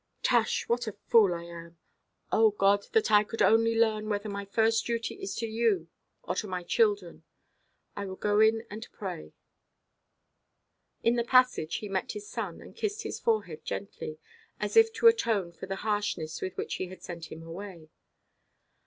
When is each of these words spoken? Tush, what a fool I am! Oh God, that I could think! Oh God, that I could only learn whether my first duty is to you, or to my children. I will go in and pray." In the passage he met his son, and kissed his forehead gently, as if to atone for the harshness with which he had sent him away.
Tush, 0.23 0.67
what 0.67 0.87
a 0.87 0.93
fool 1.09 1.31
I 1.31 1.43
am! 1.43 1.77
Oh 2.31 2.49
God, 2.49 2.87
that 2.93 3.11
I 3.11 3.23
could 3.23 3.37
think! 3.39 3.45
Oh 3.47 3.51
God, 3.51 3.51
that 3.51 3.51
I 3.51 3.53
could 3.53 3.53
only 3.69 3.75
learn 3.79 4.09
whether 4.09 4.29
my 4.29 4.45
first 4.45 4.83
duty 4.83 5.13
is 5.21 5.35
to 5.35 5.45
you, 5.45 5.89
or 6.23 6.33
to 6.37 6.47
my 6.47 6.63
children. 6.63 7.23
I 7.95 8.07
will 8.07 8.15
go 8.15 8.39
in 8.39 8.63
and 8.71 8.87
pray." 8.91 9.33
In 11.03 11.17
the 11.17 11.23
passage 11.23 11.75
he 11.75 11.87
met 11.87 12.13
his 12.13 12.27
son, 12.27 12.61
and 12.61 12.75
kissed 12.75 13.03
his 13.03 13.19
forehead 13.19 13.63
gently, 13.63 14.17
as 14.59 14.75
if 14.75 14.91
to 14.93 15.05
atone 15.05 15.51
for 15.51 15.67
the 15.67 15.75
harshness 15.85 16.41
with 16.41 16.57
which 16.57 16.77
he 16.77 16.87
had 16.87 17.03
sent 17.03 17.31
him 17.31 17.43
away. 17.43 17.91